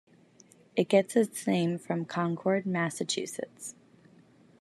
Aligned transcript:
It 0.75 0.89
gets 0.89 1.15
its 1.15 1.45
name 1.45 1.77
from 1.77 2.05
Concord, 2.05 2.65
Massachusetts. 2.65 3.75